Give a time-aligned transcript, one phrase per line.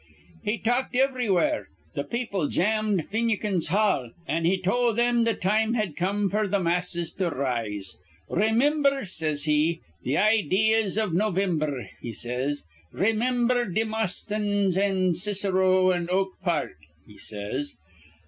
[0.41, 1.67] "He talked ivrywhere.
[1.95, 6.59] Th' people jammed Finucane's Hall, an' he tol' thim th' time had come f'r th'
[6.59, 7.97] masses to r rise.
[8.27, 12.63] 'Raymimber,' says he, 'th' idees iv Novimb'r,' he says.
[12.91, 17.75] 'Raymimber Demosthens an' Cicero an' Oak Park,' he says.